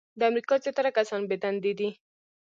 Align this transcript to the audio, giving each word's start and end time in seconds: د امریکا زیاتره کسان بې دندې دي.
د 0.19 0.21
امریکا 0.29 0.55
زیاتره 0.63 0.91
کسان 0.97 1.21
بې 1.29 1.37
دندې 1.43 1.73
دي. 1.79 1.89